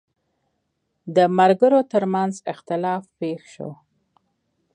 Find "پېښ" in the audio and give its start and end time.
3.19-3.41